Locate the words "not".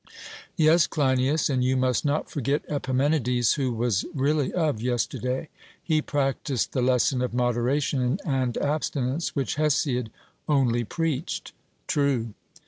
2.05-2.27